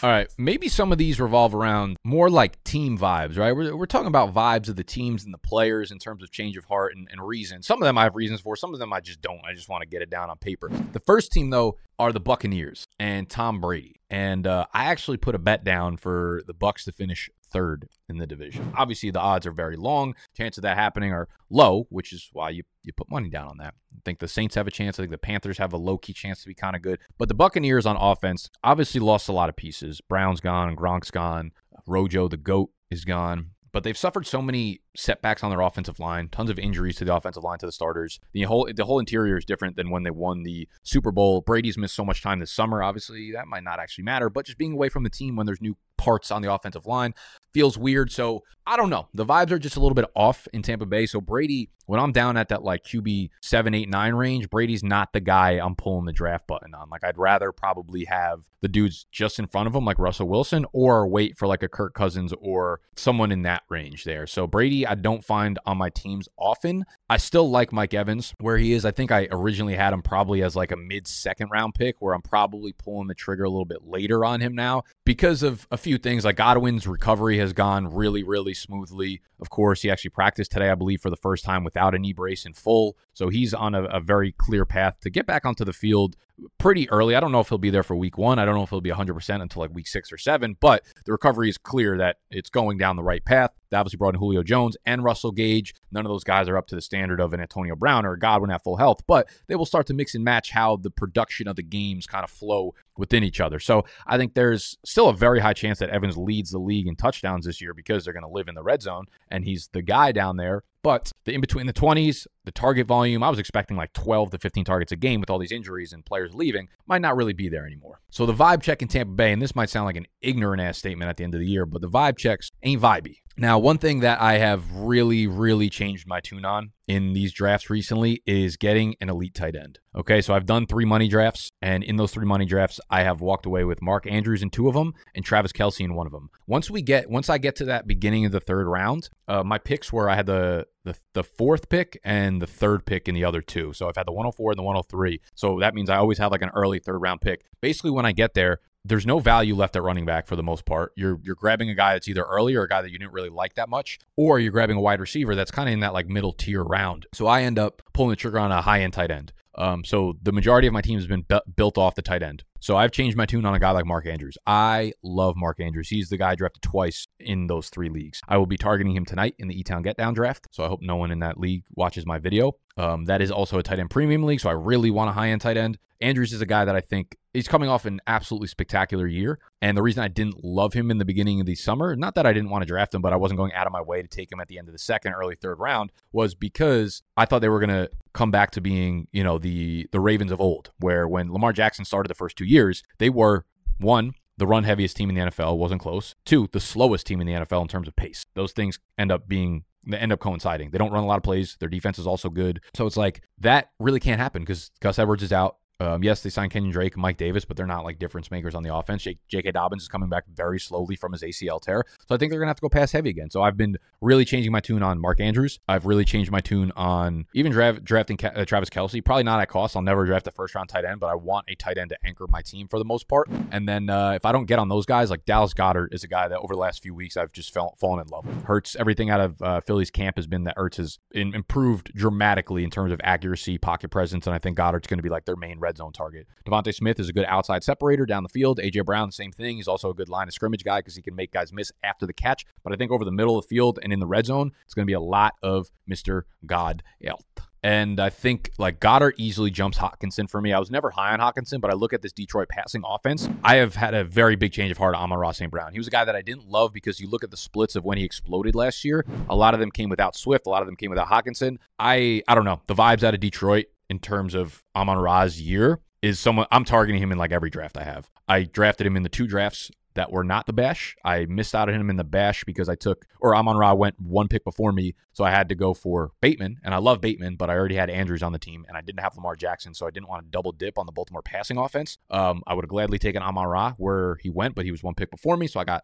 All 0.04 0.10
right, 0.10 0.28
maybe 0.36 0.68
some 0.68 0.92
of 0.92 0.98
these 0.98 1.20
revolve 1.20 1.54
around 1.54 1.98
more 2.04 2.28
like 2.28 2.64
team 2.64 2.98
vibes, 2.98 3.38
right? 3.38 3.56
We're, 3.56 3.76
we're 3.76 3.86
talking 3.86 4.08
about 4.08 4.34
vibes 4.34 4.68
of 4.68 4.76
the 4.76 4.84
teams 4.84 5.26
and 5.26 5.34
the 5.34 5.38
players 5.38 5.92
in 5.92 6.00
terms 6.00 6.24
of 6.24 6.32
change 6.32 6.58
of 6.58 6.66
heart 6.66 6.96
and, 6.96 7.08
and 7.12 7.22
reason. 7.22 7.62
Some 7.62 7.84
of 7.84 7.86
them 7.86 8.00
I 8.00 8.04
have 8.06 8.16
reasons 8.16 8.42
for, 8.42 8.56
some 8.56 8.74
of 8.74 8.80
them 8.80 8.92
I 8.94 9.00
just 9.00 9.22
don't. 9.22 9.42
I 9.46 9.54
just 9.54 9.70
want 9.70 9.84
to 9.84 9.88
get 9.88 10.02
it 10.02 10.10
down 10.10 10.32
on 10.32 10.40
paper. 10.40 10.70
The 10.70 11.00
first 11.02 11.32
team, 11.32 11.52
though, 11.52 11.78
are 12.00 12.12
the 12.12 12.20
Buccaneers 12.20 12.88
and 13.00 13.30
Tom 13.30 13.62
Brady. 13.62 14.02
And 14.10 14.48
uh, 14.48 14.66
I 14.74 14.86
actually 14.86 15.18
put 15.18 15.36
a 15.36 15.40
bet 15.40 15.64
down 15.64 15.98
for 15.98 16.42
the 16.48 16.54
Bucks 16.56 16.86
to 16.86 16.92
finish 16.92 17.30
third 17.52 17.88
in 18.10 18.18
the 18.18 18.28
division. 18.28 18.74
Obviously, 18.78 19.12
the 19.12 19.20
odds 19.20 19.46
are 19.46 19.52
very 19.52 19.76
long. 19.76 20.16
Chance 20.36 20.58
of 20.58 20.64
that 20.64 20.78
happening 20.78 21.12
are 21.12 21.28
low, 21.50 21.88
which 21.90 22.14
is 22.14 22.30
why 22.34 22.50
you, 22.50 22.64
you 22.84 22.94
put 22.94 23.12
money 23.12 23.30
down 23.30 23.48
on 23.48 23.58
that. 23.58 23.74
I 23.96 24.02
think 24.06 24.20
the 24.20 24.28
Saints 24.28 24.56
have 24.56 24.68
a 24.68 24.72
chance. 24.72 24.98
I 24.98 25.04
think 25.04 25.12
the 25.12 25.18
Panthers 25.18 25.58
have 25.58 25.74
a 25.74 25.78
low 25.78 25.98
key 25.98 26.14
chance 26.14 26.42
to 26.42 26.48
be 26.48 26.54
kind 26.54 26.76
of 26.76 26.82
good. 26.82 27.00
But 27.18 27.28
the 27.28 27.34
Buccaneers 27.34 27.86
on 27.86 27.98
offense 27.98 28.50
obviously 28.64 29.00
lost 29.00 29.30
a 29.30 29.34
lot 29.34 29.50
of 29.50 29.56
pieces. 29.56 30.02
Brown's 30.02 30.42
gone, 30.42 30.76
Gronk's 30.76 31.12
gone, 31.12 31.52
Rojo, 31.86 32.28
the 32.28 32.38
GOAT, 32.38 32.72
is 32.90 33.06
gone. 33.06 33.52
But 33.74 33.84
they've 33.84 33.98
suffered 33.98 34.28
so 34.28 34.42
many 34.42 34.82
setbacks 34.98 35.44
on 35.44 35.50
their 35.50 35.62
offensive 35.62 36.00
line, 36.00 36.28
tons 36.28 36.50
of 36.50 36.60
injuries 36.60 36.98
to 36.98 37.06
the 37.06 37.16
offensive 37.16 37.44
line 37.44 37.58
to 37.60 37.66
the 37.66 37.72
starters. 37.72 38.20
The 38.34 38.44
whole 38.44 38.70
the 38.74 38.84
whole 38.84 39.00
interior 39.00 39.38
is 39.38 39.46
different 39.46 39.78
than 39.78 39.90
when 39.90 40.04
they 40.04 40.12
won 40.12 40.44
the 40.44 40.68
Super 40.84 41.12
Bowl. 41.12 41.40
Brady's 41.40 41.78
missed 41.78 41.96
so 41.96 42.04
much 42.04 42.22
time 42.22 42.40
this 42.40 42.52
summer. 42.52 42.84
Obviously, 42.84 43.32
that 43.32 43.48
might 43.48 43.64
not 43.64 43.80
actually 43.80 44.04
matter, 44.04 44.30
but 44.30 44.46
just 44.46 44.58
being 44.58 44.74
away 44.74 44.90
from 44.90 45.04
the 45.04 45.10
team 45.10 45.38
when 45.38 45.46
there's 45.46 45.62
new 45.62 45.78
parts 45.98 46.32
on 46.32 46.42
the 46.42 46.52
offensive 46.52 46.86
line 46.86 47.14
feels 47.54 47.78
weird. 47.78 48.12
So 48.12 48.44
I 48.66 48.78
don't 48.78 48.90
know. 48.90 49.08
The 49.14 49.26
vibes 49.26 49.52
are 49.52 49.60
just 49.60 49.76
a 49.76 49.80
little 49.80 49.96
bit 49.96 50.06
off 50.16 50.48
in 50.54 50.62
Tampa 50.62 50.86
Bay. 50.86 51.06
So 51.06 51.20
Brady, 51.20 51.70
when 51.88 52.00
I'm 52.00 52.12
down 52.12 52.38
at 52.38 52.50
that 52.50 52.64
like 52.64 52.84
QB 52.84 53.32
seven, 53.42 53.74
eight, 53.74 53.90
nine 53.90 54.14
range, 54.14 54.50
Brady's 54.50 54.84
not 54.84 55.14
the 55.14 55.20
guy 55.20 55.60
I'm 55.60 55.76
pulling 55.76 56.06
the 56.06 56.14
draft 56.14 56.48
button 56.48 56.74
on. 56.74 56.90
Like 56.90 57.04
I'd 57.04 57.18
rather 57.18 57.52
probably 57.52 58.06
have 58.06 58.46
the 58.62 58.68
dudes 58.68 59.08
just 59.12 59.40
in 59.40 59.48
front 59.48 59.68
of 59.68 59.76
him, 59.76 59.84
like 59.84 59.98
Russell 59.98 60.30
Wilson, 60.30 60.66
or 60.72 61.08
wait 61.08 61.38
for 61.38 61.48
like 61.48 61.64
a 61.64 61.68
Kirk 61.68 61.96
Cousins 61.96 62.34
or 62.40 62.80
someone 62.96 63.32
in 63.32 63.42
that 63.42 63.64
range 63.70 64.04
there. 64.04 64.28
So 64.28 64.46
Brady, 64.46 64.86
I 64.86 64.94
don't 64.94 65.26
find 65.26 65.58
on 65.66 65.78
my 65.78 65.90
teams 65.90 66.30
often. 66.38 66.86
I 67.10 67.18
still 67.18 67.50
like 67.50 67.74
Mike 67.74 67.94
Evans 67.96 68.34
where 68.40 68.58
he 68.58 68.74
is. 68.74 68.86
I 68.86 68.92
think 68.92 69.12
I 69.12 69.28
originally 69.32 69.76
had 69.76 69.92
him 69.92 70.04
probably 70.04 70.44
as 70.44 70.56
like 70.56 70.72
a 70.72 70.78
mid 70.78 71.08
second 71.08 71.50
round 71.50 71.74
pick, 71.74 71.96
where 72.00 72.14
I'm 72.14 72.22
probably 72.22 72.74
pulling 72.74 73.08
the 73.08 73.16
trigger 73.16 73.44
a 73.44 73.50
little 73.50 73.66
bit 73.66 73.86
later 73.88 74.24
on 74.24 74.40
him 74.40 74.54
now 74.54 74.84
because 75.04 75.42
of 75.42 75.68
a 75.72 75.78
few 75.78 75.98
things. 75.98 76.24
Like 76.24 76.38
Godwin's 76.38 76.86
recovery 76.88 77.40
has 77.42 77.54
gone 77.54 77.94
really, 77.94 78.24
really 78.24 78.54
smoothly. 78.54 79.22
Of 79.40 79.50
course, 79.50 79.82
he 79.82 79.92
actually 79.92 80.12
practiced 80.12 80.52
today, 80.52 80.70
I 80.70 80.76
believe, 80.76 81.02
for 81.02 81.10
the 81.10 81.18
first 81.18 81.44
time 81.44 81.64
without 81.64 81.94
a 81.94 82.00
knee 82.00 82.14
brace 82.14 82.46
in 82.46 82.54
full. 82.54 82.96
So 83.14 83.30
he's 83.30 83.54
on 83.54 83.76
a, 83.76 83.84
a, 83.84 84.00
very 84.00 84.32
clear 84.32 84.66
path 84.66 85.00
to 85.02 85.10
get 85.10 85.26
back 85.26 85.46
onto 85.46 85.66
the 85.66 85.74
field 85.74 86.16
pretty 86.58 86.90
early. 86.90 87.16
I 87.16 87.20
don't 87.20 87.32
know 87.32 87.40
if 87.40 87.50
he'll 87.50 87.58
be 87.58 87.70
there 87.70 87.84
for 87.84 87.96
week 87.96 88.18
one. 88.18 88.40
I 88.40 88.46
don't 88.46 88.56
know 88.56 88.64
if 88.64 88.70
he'll 88.70 88.82
be 88.82 88.92
100% 88.92 89.42
until 89.42 89.62
like 89.62 89.74
week 89.74 89.88
six 89.88 90.12
or 90.12 90.18
seven, 90.18 90.56
but 90.60 90.84
the 91.06 91.12
recovery 91.12 91.50
is 91.50 91.58
clear 91.58 91.98
that 91.98 92.18
it's 92.30 92.50
going 92.50 92.78
down 92.78 92.96
the 92.96 93.04
right 93.04 93.24
path. 93.24 93.52
They 93.72 93.78
obviously 93.78 93.98
brought 93.98 94.14
in 94.14 94.20
Julio 94.20 94.44
Jones 94.44 94.78
and 94.86 95.04
Russell 95.04 95.32
Gage. 95.32 95.74
None 95.92 96.06
of 96.06 96.12
those 96.12 96.24
guys 96.24 96.48
are 96.48 96.58
up 96.58 96.68
to 96.68 96.76
the 96.76 96.82
standard 96.82 97.20
of 97.20 97.34
an 97.34 97.40
Antonio 97.40 97.76
Brown 97.76 98.06
or 98.06 98.16
Godwin 98.18 98.52
at 98.52 98.64
full 98.64 98.78
health, 98.78 99.02
but 99.08 99.28
they 99.48 99.56
will 99.56 99.66
start 99.66 99.88
to 99.88 99.94
mix 99.94 100.14
and 100.14 100.24
match 100.24 100.52
how 100.52 100.76
the 100.76 100.92
production 100.92 101.48
of 101.48 101.56
the 101.56 101.64
games 101.64 102.06
kind 102.06 102.24
of 102.24 102.30
flow 102.30 102.76
within 102.98 103.24
each 103.24 103.40
other. 103.40 103.60
So 103.60 103.86
I 104.06 104.18
think 104.18 104.34
there's 104.34 104.78
still 104.86 105.08
a 105.08 105.14
very 105.14 105.40
high 105.40 105.54
chance 105.54 105.80
that 105.80 105.90
Evans 105.90 106.18
leads 106.18 106.52
the 106.52 106.60
league 106.60 106.88
in 106.88 106.96
touchdowns 106.96 107.46
this 107.46 107.62
year 107.62 107.74
because 107.74 108.04
they're 108.04 108.14
going 108.14 108.24
to 108.24 108.30
live 108.30 108.48
in 108.48 108.56
the 108.56 108.64
red 108.64 108.82
zone 108.82 109.06
and 109.30 109.46
he's 109.46 109.70
the 109.74 109.82
guy 109.82 110.12
down 110.12 110.38
there. 110.38 110.64
But 110.84 111.12
the 111.26 111.34
in 111.34 111.42
between 111.42 111.68
the 111.68 111.74
20s, 111.74 112.26
the 112.44 112.52
target 112.52 112.88
volume, 112.88 113.24
I 113.24 113.30
was 113.30 113.40
expecting 113.40 113.78
like 113.78 113.94
12 113.94 114.32
to 114.32 114.40
15 114.40 114.66
targets 114.66 114.92
a 114.92 114.96
game 114.96 115.20
with 115.20 115.30
all 115.30 115.40
these 115.40 115.52
injuries 115.52 115.94
and 115.94 116.06
players 116.06 116.34
leaving, 116.34 116.70
might 116.88 117.02
not 117.02 117.16
really 117.16 117.34
be 117.34 117.50
there 117.50 117.66
anymore. 117.66 118.02
So 118.10 118.26
the 118.26 118.34
vibe 118.34 118.62
check 118.62 118.82
in 118.82 118.88
Tampa 118.88 119.14
Bay, 119.14 119.32
and 119.32 119.42
this 119.42 119.56
might 119.56 119.70
sound 119.70 119.86
like 119.86 119.96
an 119.96 120.08
ignorant 120.22 120.62
ass 120.62 120.78
statement 120.78 121.10
at 121.10 121.18
the 121.18 121.24
end 121.24 121.34
of 121.34 121.40
the 121.40 121.48
year, 121.48 121.66
but 121.66 121.82
the 121.82 121.90
vibe 121.90 122.18
checks 122.18 122.52
ain't 122.64 122.82
vibey. 122.82 123.18
Now, 123.38 123.58
one 123.58 123.78
thing 123.78 124.02
that 124.02 124.22
I 124.22 124.38
have 124.38 124.72
really, 124.74 125.26
really 125.26 125.70
changed 125.70 126.06
my 126.06 126.20
tune 126.20 126.44
on 126.44 126.72
in 126.88 127.14
these 127.14 127.32
drafts 127.32 127.70
recently 127.70 128.22
is 128.26 128.58
getting 128.58 128.96
an 129.00 129.10
elite 129.10 129.34
tight 129.34 129.56
end. 129.56 129.80
Okay, 129.96 130.22
so 130.22 130.34
I've 130.34 130.46
done 130.46 130.68
three 130.68 130.84
money 130.84 131.08
drafts, 131.08 131.50
and 131.62 131.84
in 131.84 131.96
those 131.96 132.12
three 132.12 132.26
money 132.26 132.46
drafts, 132.46 132.80
I 132.90 133.04
have 133.04 133.22
walked 133.22 133.46
away 133.46 133.64
with 133.64 133.82
Mark 133.82 134.06
Andrews 134.06 134.44
in 134.44 134.50
two 134.50 134.68
of 134.68 134.74
them 134.74 134.94
and 135.16 135.24
Travis 135.24 135.54
Kelce 135.54 135.80
in 135.80 135.96
one 135.96 136.06
of 136.06 136.12
them. 136.12 136.30
Once 136.46 136.70
we 136.70 136.82
get, 136.82 137.10
once 137.10 137.30
I 137.30 137.38
get 137.38 137.56
to 137.58 137.66
that 137.66 137.88
beginning 137.88 138.26
of 138.26 138.34
the 138.34 138.42
third 138.42 138.68
round, 138.68 139.10
uh, 139.28 139.44
my 139.44 139.58
picks 139.58 139.94
were 139.94 140.10
I 140.10 140.16
had 140.16 140.26
the, 140.26 140.68
the 140.84 140.96
the 141.14 141.24
fourth 141.24 141.70
pick 141.70 142.00
and 142.04 142.42
the 142.42 142.48
third 142.48 142.86
pick 142.86 143.08
in 143.08 143.16
the 143.16 143.24
other 143.24 143.42
two. 143.42 143.74
So 143.74 143.88
I've 143.88 143.96
had 143.96 144.08
the 144.08 144.12
104 144.12 144.52
and 144.52 144.60
the 144.60 144.64
103. 144.64 145.22
So 145.36 145.60
that 145.60 145.76
means 145.76 145.90
I 145.90 145.98
always 145.98 146.18
have 146.18 146.32
like 146.32 146.42
an 146.42 146.52
early 146.54 146.80
third 146.80 146.98
round 147.00 147.22
pick. 147.22 147.44
Basically, 147.62 147.92
when 147.92 148.06
I 148.06 148.12
get 148.12 148.34
there, 148.34 148.60
there's 148.84 149.06
no 149.06 149.20
value 149.20 149.56
left 149.56 149.76
at 149.76 149.84
running 149.84 150.06
back 150.06 150.28
for 150.28 150.36
the 150.36 150.44
most 150.44 150.66
part. 150.66 150.92
You're 150.96 151.20
you're 151.24 151.36
grabbing 151.36 151.70
a 151.70 151.76
guy 151.76 151.94
that's 151.94 152.08
either 152.08 152.24
early 152.24 152.56
or 152.56 152.64
a 152.64 152.68
guy 152.68 152.82
that 152.82 152.92
you 152.92 152.98
didn't 152.98 153.14
really 153.14 153.30
like 153.30 153.56
that 153.56 153.70
much, 153.70 154.00
or 154.16 154.40
you're 154.40 154.52
grabbing 154.52 154.78
a 154.78 154.82
wide 154.82 155.00
receiver 155.00 155.36
that's 155.36 155.52
kind 155.52 155.70
of 155.70 155.74
in 155.74 155.82
that 155.82 155.94
like 155.94 156.08
middle 156.08 156.34
tier 156.34 156.64
round. 156.64 157.06
So 157.14 157.28
I 157.28 157.44
end 157.44 157.60
up 157.60 157.82
pulling 157.94 158.10
the 158.10 158.16
trigger 158.16 158.40
on 158.40 158.52
a 158.52 158.62
high 158.62 158.82
end 158.82 158.94
tight 158.94 159.12
end. 159.12 159.34
Um, 159.56 159.84
so 159.84 160.18
the 160.22 160.32
majority 160.32 160.68
of 160.68 160.74
my 160.74 160.82
team 160.82 160.98
has 160.98 161.08
been 161.08 161.24
bu- 161.28 161.42
built 161.56 161.78
off 161.78 161.96
the 161.96 162.02
tight 162.02 162.24
end. 162.24 162.44
So 162.60 162.78
I've 162.78 162.92
changed 162.92 163.18
my 163.18 163.26
tune 163.26 163.46
on 163.46 163.54
a 163.54 163.60
guy 163.60 163.72
like 163.72 163.86
Mark 163.86 164.08
Andrews. 164.08 164.38
I 164.48 164.94
love 165.04 165.36
Mark 165.36 165.60
Andrews. 165.60 165.90
He's 165.90 166.10
the 166.10 166.18
guy 166.18 166.36
drafted 166.36 166.62
twice 166.62 167.08
in 167.22 167.48
those 167.48 167.70
three 167.70 167.90
leagues. 167.90 168.22
I 168.28 168.38
will 168.38 168.46
be 168.46 168.58
targeting 168.58 168.96
him 168.96 169.06
tonight 169.06 169.36
in 169.40 169.48
the 169.48 169.60
E 169.60 169.64
Town 169.64 169.82
Get 169.82 169.98
Down 169.98 170.14
draft. 170.14 170.48
So 170.52 170.64
I 170.64 170.68
hope 170.68 170.82
no 170.82 170.96
one 170.96 171.12
in 171.12 171.20
that 171.20 171.40
league 171.40 171.64
watches 171.76 172.06
my 172.06 172.20
video. 172.20 172.54
Um, 172.78 173.06
that 173.06 173.22
is 173.22 173.32
also 173.32 173.58
a 173.58 173.64
tight 173.64 173.80
end 173.80 173.90
premium 173.90 174.24
league. 174.24 174.40
So 174.40 174.50
I 174.50 174.54
really 174.54 174.92
want 174.92 175.10
a 175.10 175.14
high 175.14 175.30
end 175.30 175.42
tight 175.42 175.58
end. 175.58 175.78
Andrews 176.02 176.34
is 176.34 176.42
a 176.42 176.48
guy 176.48 176.66
that 176.66 176.76
I 176.76 176.82
think 176.82 177.16
he's 177.32 177.48
coming 177.48 177.70
off 177.70 177.86
an 177.86 178.02
absolutely 178.08 178.48
spectacular 178.48 179.06
year. 179.06 179.40
And 179.62 179.78
the 179.78 179.84
reason 179.84 180.04
I 180.04 180.08
didn't 180.08 180.44
love 180.44 180.74
him 180.74 180.90
in 180.90 180.98
the 180.98 181.06
beginning 181.06 181.40
of 181.40 181.46
the 181.46 181.54
summer, 181.54 181.96
not 181.96 182.16
that 182.16 182.26
I 182.26 182.34
didn't 182.34 182.50
want 182.50 182.64
to 182.64 182.66
draft 182.66 182.96
him, 182.96 183.02
but 183.02 183.14
I 183.14 183.18
wasn't 183.18 183.38
going 183.38 183.54
out 183.54 183.68
of 183.68 183.74
my 183.74 183.82
way 183.82 184.02
to 184.02 184.08
take 184.08 184.32
him 184.32 184.40
at 184.40 184.48
the 184.48 184.58
end 184.58 184.68
of 184.68 184.74
the 184.74 184.80
second, 184.80 185.14
early 185.14 185.36
third 185.36 185.60
round, 185.60 185.92
was 186.12 186.34
because 186.34 187.04
I 187.16 187.26
thought 187.26 187.40
they 187.40 187.50
were 187.50 187.60
going 187.60 187.70
to 187.70 187.92
come 188.14 188.32
back 188.32 188.52
to 188.52 188.62
being, 188.62 189.08
you 189.12 189.24
know, 189.24 189.38
the 189.38 189.88
the 189.92 190.00
Ravens 190.00 190.32
of 190.32 190.42
old, 190.42 190.72
where 190.80 191.08
when 191.08 191.32
Lamar 191.32 191.54
Jackson 191.54 191.86
started 191.86 192.10
the 192.10 192.16
first 192.16 192.36
two 192.36 192.46
years, 192.46 192.84
they 192.98 193.10
were 193.10 193.46
one, 193.80 194.14
the 194.38 194.48
run 194.48 194.64
heaviest 194.64 194.96
team 194.96 195.10
in 195.10 195.16
the 195.16 195.22
NFL 195.22 195.58
wasn't 195.58 195.82
close. 195.82 196.16
Two, 196.26 196.48
the 196.52 196.60
slowest 196.60 197.06
team 197.06 197.22
in 197.22 197.28
the 197.28 197.34
NFL 197.34 197.62
in 197.62 197.68
terms 197.68 197.88
of 197.88 197.96
pace. 197.96 198.26
Those 198.36 198.52
things 198.52 198.80
end 198.98 199.12
up 199.12 199.28
being 199.28 199.66
they 199.86 199.98
end 199.98 200.12
up 200.12 200.20
coinciding. 200.20 200.72
They 200.72 200.78
don't 200.78 200.92
run 200.92 201.04
a 201.04 201.08
lot 201.08 201.18
of 201.18 201.24
plays. 201.24 201.58
Their 201.60 201.70
defense 201.70 201.98
is 201.98 202.06
also 202.06 202.30
good. 202.30 202.62
So 202.76 202.86
it's 202.86 202.98
like 202.98 203.24
that 203.40 203.72
really 203.80 204.00
can't 204.00 204.20
happen 204.20 204.44
because 204.44 204.72
Gus 204.80 205.00
Edwards 205.00 205.24
is 205.24 205.34
out. 205.34 205.58
Um, 205.82 206.04
yes, 206.04 206.22
they 206.22 206.30
signed 206.30 206.52
Kenyan 206.52 206.72
Drake 206.72 206.94
and 206.94 207.02
Mike 207.02 207.18
Davis, 207.18 207.44
but 207.44 207.58
they're 207.58 207.66
not 207.66 207.84
like 207.84 207.98
difference 207.98 208.30
makers 208.30 208.54
on 208.54 208.62
the 208.62 208.74
offense. 208.74 209.02
J.K. 209.04 209.52
Dobbins 209.52 209.82
is 209.82 209.88
coming 209.88 210.10
back 210.10 210.26
very 210.32 210.60
slowly 210.60 210.96
from 210.96 211.12
his 211.12 211.24
ACL 211.24 211.60
tear. 211.60 211.84
So 212.08 212.14
I 212.14 212.20
think 212.20 212.32
they're 212.32 212.40
going 212.40 212.46
to 212.46 212.52
have 212.52 212.58
to 212.58 212.62
go 212.62 212.70
pass 212.70 212.92
heavy 212.92 213.10
again. 213.10 213.32
So 213.32 213.42
I've 213.42 213.58
been 213.58 213.78
really 214.00 214.24
changing 214.24 214.52
my 214.52 214.60
tune 214.60 214.84
on 214.84 215.00
Mark 215.00 215.20
Andrews. 215.20 215.60
I've 215.68 215.88
really 215.88 216.06
changed 216.06 216.30
my 216.30 216.40
tune 216.40 216.72
on 216.76 217.26
even 217.34 217.52
dra- 217.52 217.80
drafting 217.80 218.20
uh, 218.24 218.46
Travis 218.46 218.70
Kelce. 218.70 219.04
Probably 219.04 219.24
not 219.24 219.40
at 219.40 219.50
cost. 219.50 219.76
I'll 219.76 219.82
never 219.82 220.06
draft 220.06 220.28
a 220.28 220.32
first 220.32 220.54
round 220.54 220.70
tight 220.70 220.86
end, 220.86 221.00
but 221.00 221.08
I 221.08 221.16
want 221.16 221.46
a 221.50 221.56
tight 221.56 221.80
end 221.80 221.90
to 221.90 221.98
anchor 222.06 222.28
my 222.30 222.44
team 222.44 222.68
for 222.68 222.78
the 222.78 222.86
most 222.86 223.08
part. 223.08 223.28
And 223.52 223.68
then 223.68 223.90
uh, 223.90 224.12
if 224.12 224.24
I 224.24 224.32
don't 224.32 224.46
get 224.46 224.60
on 224.60 224.70
those 224.70 224.86
guys, 224.86 225.10
like 225.10 225.26
Dallas 225.26 225.56
Goedert 225.56 225.96
is 225.96 226.04
a 226.04 226.08
guy 226.08 226.28
that 226.28 226.38
over 226.38 226.54
the 226.54 226.60
last 226.60 226.84
few 226.84 226.94
weeks 226.94 227.18
I've 227.18 227.32
just 227.32 227.52
fell, 227.52 227.76
fallen 227.80 228.02
in 228.02 228.08
love 228.08 228.28
with. 228.28 228.44
Hurts, 228.44 228.76
everything 228.76 229.10
out 229.10 229.20
of 229.20 229.42
uh, 229.42 229.62
Philly's 229.62 229.90
camp 229.90 230.18
has 230.18 230.28
been 230.28 230.44
that 230.44 230.58
Hurts 230.58 230.78
has 230.78 231.00
in, 231.12 231.34
improved 231.34 231.92
dramatically 231.96 232.64
in 232.64 232.70
terms 232.70 232.92
of 232.92 233.02
accuracy, 233.04 233.58
pocket 233.58 233.90
presence, 233.90 234.28
and 234.28 234.36
I 234.36 234.38
think 234.38 234.58
Goedert's 234.58 234.88
going 234.88 235.00
to 235.00 235.04
be 235.04 235.10
like 235.10 235.26
their 235.26 235.36
main 235.36 235.60
red 235.60 235.71
zone 235.78 235.92
target. 235.92 236.28
DeVonta 236.46 236.74
Smith 236.74 237.00
is 237.00 237.10
a 237.10 237.14
good 237.14 237.26
outside 237.28 237.64
separator 237.64 238.06
down 238.06 238.24
the 238.24 238.30
field. 238.30 238.60
AJ 238.60 238.86
Brown, 238.86 239.12
same 239.12 239.32
thing. 239.32 239.58
He's 239.58 239.68
also 239.68 239.90
a 239.90 239.94
good 239.94 240.10
line 240.10 240.28
of 240.28 240.34
scrimmage 240.34 240.64
guy 240.64 240.80
because 240.80 240.96
he 240.96 241.02
can 241.02 241.16
make 241.16 241.32
guys 241.32 241.54
miss 241.54 241.72
after 241.84 242.06
the 242.06 242.14
catch. 242.14 242.46
But 242.64 242.74
I 242.74 242.76
think 242.76 242.92
over 242.92 243.06
the 243.06 243.12
middle 243.12 243.38
of 243.38 243.46
the 243.46 243.48
field 243.48 243.80
and 243.82 243.92
in 243.92 244.00
the 244.00 244.08
red 244.08 244.26
zone, 244.26 244.52
it's 244.66 244.74
going 244.74 244.86
to 244.86 244.90
be 244.90 244.94
a 244.94 245.00
lot 245.00 245.36
of 245.42 245.72
Mr. 245.90 246.24
God 246.46 246.84
Elth. 247.04 247.26
And 247.64 248.00
I 248.00 248.10
think 248.10 248.52
like 248.58 248.80
Goedert 248.80 249.14
easily 249.18 249.52
jumps 249.52 249.78
Hockenson 249.78 250.30
for 250.30 250.42
me. 250.42 250.52
I 250.52 250.60
was 250.60 250.72
never 250.72 250.90
high 250.90 251.14
on 251.14 251.20
Hockenson, 251.20 251.62
but 251.62 251.70
I 251.70 251.76
look 251.76 251.94
at 251.94 252.02
this 252.02 252.12
Detroit 252.12 252.50
passing 252.50 252.84
offense. 252.86 253.30
I 253.44 253.58
have 253.58 253.76
had 253.76 253.94
a 253.94 254.04
very 254.04 254.36
big 254.36 254.52
change 254.52 254.72
of 254.72 254.78
heart 254.80 254.96
on 254.96 255.04
Amon-Ra 255.04 255.32
St. 255.32 255.52
Brown. 255.52 255.72
He 255.72 255.80
was 255.80 255.88
a 255.88 255.92
guy 255.92 256.04
that 256.04 256.16
I 256.16 256.24
didn't 256.24 256.48
love 256.48 256.74
because 256.74 257.00
you 257.00 257.08
look 257.08 257.24
at 257.24 257.30
the 257.30 257.38
splits 257.38 257.76
of 257.76 257.86
when 257.86 258.00
he 258.00 258.04
exploded 258.04 258.56
last 258.56 258.84
year. 258.84 259.06
A 259.30 259.36
lot 259.36 259.54
of 259.54 259.60
them 259.60 259.70
came 259.70 259.90
without 259.90 260.16
Swift. 260.16 260.48
A 260.48 260.50
lot 260.50 260.64
of 260.64 260.68
them 260.68 260.76
came 260.76 260.90
without 260.90 261.08
Hockenson. 261.08 261.58
I 261.78 262.24
I 262.28 262.34
don't 262.34 262.46
know. 262.46 262.62
The 262.66 262.76
vibes 262.76 263.04
out 263.04 263.14
of 263.14 263.20
Detroit 263.20 263.68
in 263.92 264.00
terms 264.00 264.34
of 264.34 264.64
Amon 264.74 264.98
Ra's 264.98 265.42
year 265.42 265.82
is 266.02 266.18
someone 266.18 266.48
I'm 266.50 266.64
targeting 266.64 267.02
him 267.02 267.12
in 267.12 267.18
like 267.18 267.34
every 267.34 267.50
draft 267.50 267.78
I 267.78 267.84
have. 267.84 268.10
I 268.26 268.44
drafted 268.44 268.88
him 268.88 268.96
in 268.96 269.04
the 269.04 269.10
two 269.10 269.28
drafts 269.28 269.70
that 269.96 270.10
were 270.10 270.24
not 270.24 270.46
the 270.46 270.54
bash. 270.54 270.96
I 271.04 271.26
missed 271.26 271.54
out 271.54 271.68
on 271.68 271.76
him 271.76 271.90
in 271.90 271.98
the 271.98 272.06
bash 272.06 272.46
because 272.46 272.70
I 272.70 272.76
took 272.76 273.06
or 273.20 273.36
Amon 273.36 273.58
Ra 273.58 273.74
went 273.74 274.00
one 274.00 274.30
pick 274.30 274.46
before 274.46 274.72
me, 274.72 274.96
so 275.12 275.26
I 275.26 275.30
had 275.30 275.50
to 275.50 275.56
go 275.56 275.74
for 275.74 276.12
Bateman, 276.22 276.62
and 276.64 276.74
I 276.74 276.78
love 276.78 277.02
Bateman, 277.02 277.36
but 277.36 277.50
I 277.50 277.56
already 277.56 277.76
had 277.76 277.90
Andrews 277.90 278.24
on 278.24 278.32
the 278.32 278.40
team, 278.40 278.64
and 278.70 278.78
I 278.78 278.82
didn't 278.82 279.02
have 279.02 279.18
Lamar 279.18 279.36
Jackson, 279.36 279.74
so 279.74 279.86
I 279.86 279.92
didn't 279.92 280.08
want 280.08 280.24
to 280.24 280.32
double 280.32 280.54
dip 280.54 280.78
on 280.78 280.86
the 280.86 280.94
Baltimore 280.94 281.22
passing 281.22 281.58
offense. 281.58 281.98
Um, 282.10 282.44
I 282.48 282.54
would 282.54 282.64
have 282.64 282.70
gladly 282.70 282.98
taken 282.98 283.22
Amon 283.22 283.46
Ra 283.46 283.74
where 283.74 284.16
he 284.22 284.30
went, 284.30 284.56
but 284.56 284.64
he 284.64 284.72
was 284.72 284.82
one 284.82 284.96
pick 284.96 285.12
before 285.12 285.36
me, 285.36 285.48
so 285.48 285.60
I 285.60 285.66
got 285.66 285.84